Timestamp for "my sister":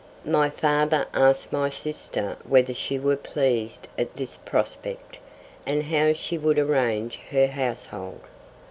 1.53-2.35